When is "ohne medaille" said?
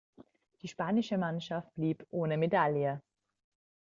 2.09-3.03